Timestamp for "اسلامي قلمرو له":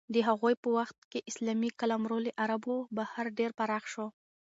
1.29-2.31